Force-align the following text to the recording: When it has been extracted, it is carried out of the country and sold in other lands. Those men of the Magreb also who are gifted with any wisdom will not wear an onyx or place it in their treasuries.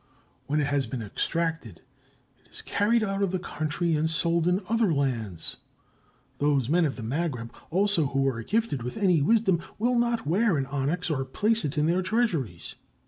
When 0.47 0.59
it 0.59 0.65
has 0.65 0.87
been 0.87 1.03
extracted, 1.03 1.83
it 2.43 2.49
is 2.49 2.63
carried 2.63 3.03
out 3.03 3.21
of 3.21 3.29
the 3.29 3.37
country 3.37 3.93
and 3.95 4.09
sold 4.09 4.47
in 4.47 4.63
other 4.67 4.91
lands. 4.91 5.57
Those 6.39 6.69
men 6.69 6.85
of 6.85 6.95
the 6.95 7.03
Magreb 7.03 7.51
also 7.69 8.07
who 8.07 8.27
are 8.27 8.41
gifted 8.41 8.81
with 8.81 8.97
any 8.97 9.21
wisdom 9.21 9.61
will 9.77 9.99
not 9.99 10.25
wear 10.25 10.57
an 10.57 10.65
onyx 10.65 11.11
or 11.11 11.23
place 11.23 11.65
it 11.65 11.77
in 11.77 11.85
their 11.85 12.01
treasuries. 12.01 12.73